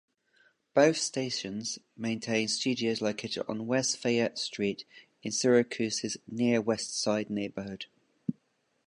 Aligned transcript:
Both 0.73 0.97
stations 0.97 1.77
maintain 1.95 2.47
studios 2.47 3.01
located 3.03 3.43
on 3.47 3.67
West 3.67 3.97
Fayette 3.99 4.39
Street 4.39 4.83
in 5.21 5.31
Syracuse's 5.31 6.17
Near 6.27 6.59
Westside 6.59 7.29
neighborhood. 7.29 7.85